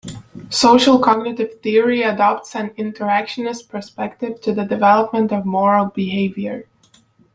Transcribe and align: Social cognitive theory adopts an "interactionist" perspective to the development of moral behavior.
Social 0.49 0.97
cognitive 0.97 1.59
theory 1.61 2.01
adopts 2.01 2.55
an 2.55 2.71
"interactionist" 2.71 3.69
perspective 3.69 4.41
to 4.41 4.51
the 4.51 4.63
development 4.65 5.31
of 5.31 5.45
moral 5.45 5.89
behavior. 5.93 6.65